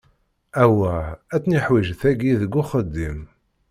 [0.63, 3.19] Awwah ad tt-niḥwiǧ tagi deg uxeddim.